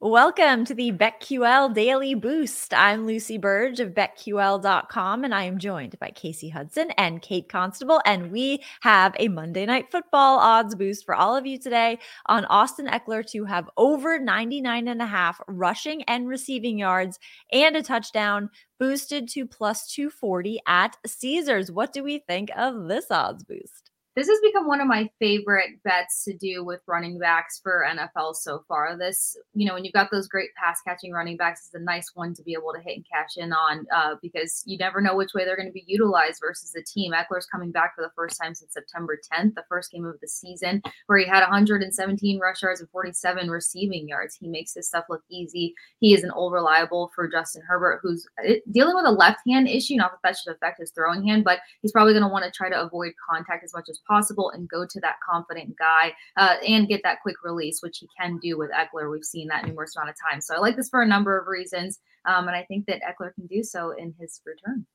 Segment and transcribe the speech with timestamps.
[0.00, 2.72] Welcome to the BetQL Daily Boost.
[2.72, 8.00] I'm Lucy Burge of BetQL.com, and I am joined by Kasey Hudson and Kate Constable.
[8.06, 12.44] And we have a Monday Night Football odds boost for all of you today on
[12.44, 17.18] Austin Ekeler to have over 99 and a half rushing and receiving yards
[17.50, 21.72] and a touchdown boosted to plus 240 at Caesars.
[21.72, 23.87] What do we think of this odds boost?
[24.18, 28.34] This has become one of my favorite bets to do with running backs for NFL
[28.34, 28.98] so far.
[28.98, 32.10] This, you know, when you've got those great pass catching running backs, it's a nice
[32.14, 35.14] one to be able to hit and cash in on uh, because you never know
[35.14, 37.12] which way they're going to be utilized versus the team.
[37.12, 40.26] Ekeler's coming back for the first time since September 10th, the first game of the
[40.26, 44.34] season, where he had 117 rush yards and 47 receiving yards.
[44.34, 45.74] He makes this stuff look easy.
[46.00, 49.68] He is an old reliable for Justin Herbert, who's uh, dealing with a left hand
[49.68, 49.94] issue.
[49.94, 52.50] Not that that should affect his throwing hand, but he's probably going to want to
[52.50, 56.56] try to avoid contact as much as possible and go to that confident guy uh,
[56.66, 59.10] and get that quick release, which he can do with Ekeler.
[59.10, 60.46] We've seen that numerous amount of times.
[60.46, 62.00] So I like this for a number of reasons.
[62.24, 64.86] Um, and I think that Ekeler can do so in his return.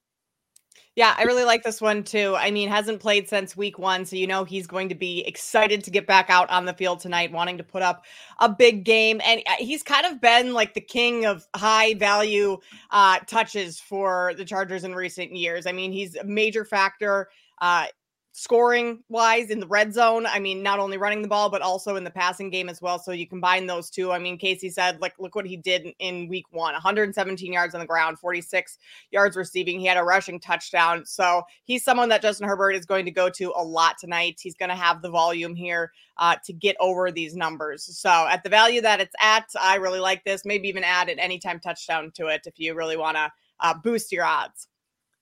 [0.96, 2.36] Yeah, I really like this one too.
[2.38, 5.84] I mean, hasn't played since week one, so you know he's going to be excited
[5.84, 8.06] to get back out on the field tonight, wanting to put up
[8.40, 9.20] a big game.
[9.26, 12.58] And uh, he's kind of been like the king of high value
[12.92, 15.66] uh, touches for the Chargers in recent years.
[15.66, 17.30] I mean, he's a major factor.
[17.60, 17.88] Uh,
[18.36, 20.26] scoring wise in the red zone.
[20.26, 22.98] I mean, not only running the ball, but also in the passing game as well.
[22.98, 24.12] So you combine those two.
[24.12, 27.80] I mean, Kasey said, like, look what he did in week one 117 yards on
[27.80, 28.80] the ground, 46
[29.12, 29.80] yards receiving.
[29.80, 31.06] He had a rushing touchdown.
[31.06, 34.40] So he's someone that Justin Herbert is going to go to a lot tonight.
[34.42, 37.84] He's going to have the volume here uh, to get over these numbers.
[37.98, 40.44] So at the value that it's at, I really like this.
[40.44, 44.12] Maybe even add an anytime touchdown to it if you really want to uh, boost
[44.12, 44.68] your odds.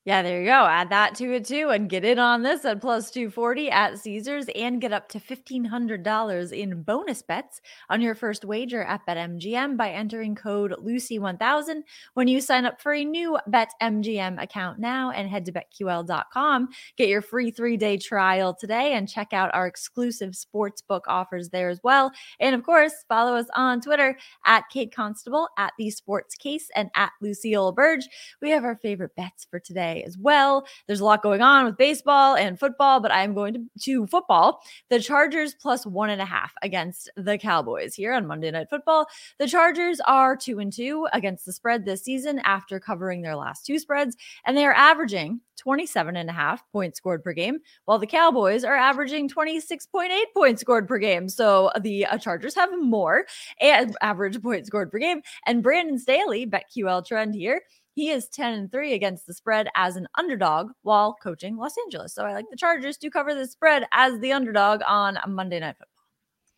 [0.03, 0.65] Yeah, there you go.
[0.65, 4.47] Add that to it too and get in on this at plus 240 at Caesars
[4.55, 9.91] and get up to $1,500 in bonus bets on your first wager at BetMGM by
[9.91, 11.83] entering code Lucy1000
[12.15, 16.69] when you sign up for a new BetMGM account now and head to BetQL.com.
[16.97, 21.69] Get your free three day trial today and check out our exclusive sportsbook offers there
[21.69, 22.11] as well.
[22.39, 26.89] And of course, follow us on Twitter at Kate Constable, at The Sports Case, and
[26.95, 28.07] at Lucille Burge.
[28.41, 30.65] We have our favorite bets for today today as well.
[30.87, 34.61] There's a lot going on with baseball and football, but I'm going to, to football.
[34.89, 39.07] The Chargers plus one and a half against the Cowboys here on Monday Night Football.
[39.39, 43.65] The Chargers are two and two against the spread this season after covering their last
[43.65, 44.15] two spreads,
[44.45, 48.63] and they are averaging 27 and a half points scored per game, while the Cowboys
[48.63, 51.29] are averaging 26.8 points scored per game.
[51.29, 53.25] So the uh, Chargers have more
[53.61, 55.21] average points scored per game.
[55.45, 57.61] And Brandon Staley, BetQL trend here,
[57.93, 62.13] he is 10 and 3 against the spread as an underdog while coaching Los Angeles.
[62.13, 65.77] So I like the Chargers to cover the spread as the underdog on Monday Night
[65.77, 65.90] Football.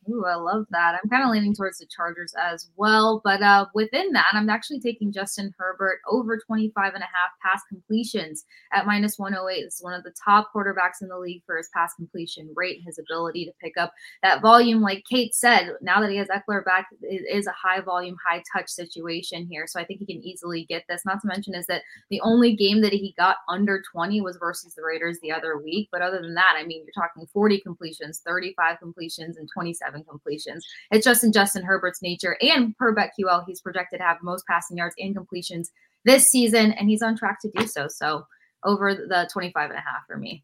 [0.09, 0.99] Ooh, I love that.
[1.01, 3.21] I'm kind of leaning towards the Chargers as well.
[3.23, 7.61] But uh, within that, I'm actually taking Justin Herbert over 25 and a half pass
[7.69, 9.63] completions at minus 108.
[9.63, 12.81] This is one of the top quarterbacks in the league for his pass completion rate,
[12.85, 13.93] his ability to pick up
[14.23, 14.81] that volume.
[14.81, 18.43] Like Kate said, now that he has Ekeler back, it is a high volume, high
[18.55, 19.67] touch situation here.
[19.67, 21.05] So I think he can easily get this.
[21.05, 24.73] Not to mention is that the only game that he got under 20 was versus
[24.73, 25.89] the Raiders the other week.
[25.91, 30.65] But other than that, I mean, you're talking 40 completions, 35 completions, and 27 completions.
[30.91, 32.37] It's just in Justin Herbert's nature.
[32.41, 35.71] And per BetQL, he's projected to have most passing yards and completions
[36.05, 37.87] this season, and he's on track to do so.
[37.87, 38.25] So
[38.63, 40.43] over the 25 and a half for me.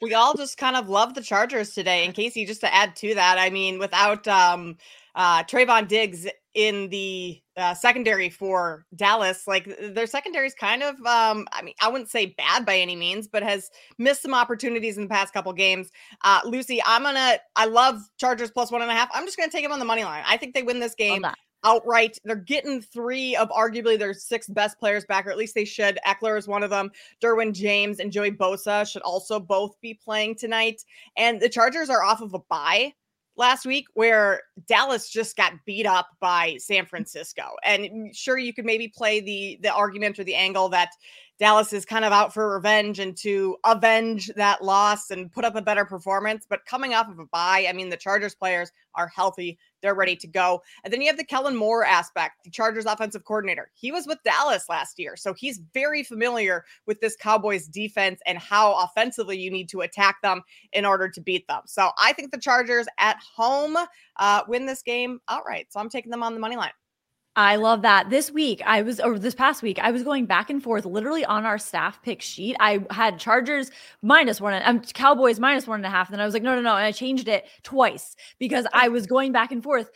[0.00, 2.04] We all just kind of love the Chargers today.
[2.04, 4.76] And Kasey, just to add to that, I mean, without um,
[5.14, 9.46] uh, Trevon Diggs in the uh, secondary for Dallas.
[9.46, 12.96] Like their secondary is kind of, um, I mean, I wouldn't say bad by any
[12.96, 15.90] means, but has missed some opportunities in the past couple games.
[16.24, 19.10] Uh, Lucy, I'm gonna, I love Chargers plus one and a half.
[19.12, 20.22] I'm just gonna take them on the money line.
[20.26, 21.26] I think they win this game.
[21.64, 25.64] Outright, they're getting three of arguably their six best players back, or at least they
[25.64, 25.98] should.
[26.06, 26.92] Ekeler is one of them.
[27.20, 30.84] Derwin James and Joey Bosa should also both be playing tonight.
[31.16, 32.92] And the Chargers are off of a bye
[33.38, 37.44] last week where Dallas just got beat up by San Francisco.
[37.64, 40.90] And mm, sure you could maybe play the the argument or the angle that
[41.38, 45.54] Dallas is kind of out for revenge and to avenge that loss and put up
[45.54, 46.44] a better performance.
[46.48, 49.56] But coming off of a bye, I mean, the Chargers players are healthy.
[49.80, 50.62] They're ready to go.
[50.82, 53.70] And then you have the Kellen Moore aspect, the Chargers offensive coordinator.
[53.74, 55.14] He was with Dallas last year.
[55.14, 60.20] So he's very familiar with this Cowboys defense and how offensively you need to attack
[60.22, 60.42] them
[60.72, 61.62] in order to beat them.
[61.66, 63.76] So I think the Chargers at home
[64.16, 65.68] uh, win this game outright.
[65.70, 66.72] So I'm taking them on the money line.
[67.38, 68.10] I love that.
[68.10, 71.24] This week, I was, or this past week, I was going back and forth literally
[71.24, 72.56] on our staff pick sheet.
[72.58, 73.70] I had Chargers
[74.02, 76.08] minus one, um, Cowboys minus one and a half.
[76.08, 76.74] And then I was like, no, no, no.
[76.74, 79.88] And I changed it twice because I was going back and forth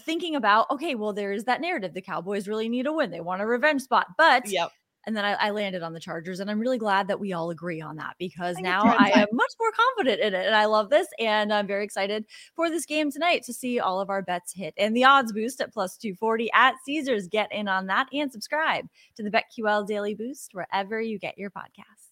[0.00, 1.92] thinking about, okay, well, there's that narrative.
[1.92, 3.10] The Cowboys really need a win.
[3.10, 4.06] They want a revenge spot.
[4.16, 4.70] But Yep.
[5.06, 7.50] And then I, I landed on the Chargers, and I'm really glad that we all
[7.50, 8.82] agree on that because I now.
[8.82, 12.24] I am much more confident in it, and I love this, and I'm very excited
[12.54, 14.74] for this game tonight to see all of our bets hit.
[14.76, 17.28] And the odds boost at plus 240 at Caesars.
[17.28, 18.86] Get in on that and subscribe
[19.16, 22.05] to the BetQL Daily Boost wherever you get your podcasts.